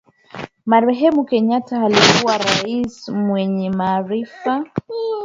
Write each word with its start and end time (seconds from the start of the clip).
Marehemu 0.65 1.23
kenyatta 1.25 1.83
alikuwa 1.85 2.37
rais 2.37 3.09
mwenye 3.09 3.69
maarifa 3.69 4.65